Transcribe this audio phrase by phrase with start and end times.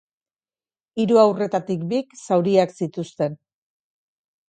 [1.03, 3.41] Hiru haurretatik bik zauriak zituzten.